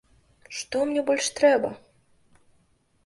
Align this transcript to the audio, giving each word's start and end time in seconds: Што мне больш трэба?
Што 0.59 0.81
мне 0.87 1.03
больш 1.09 1.29
трэба? 1.41 1.69